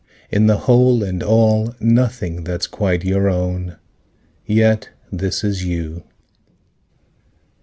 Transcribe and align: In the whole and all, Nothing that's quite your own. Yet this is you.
In 0.31 0.47
the 0.47 0.57
whole 0.57 1.03
and 1.03 1.21
all, 1.21 1.75
Nothing 1.79 2.43
that's 2.43 2.65
quite 2.65 3.05
your 3.05 3.29
own. 3.29 3.75
Yet 4.47 4.89
this 5.11 5.43
is 5.43 5.63
you. 5.63 6.05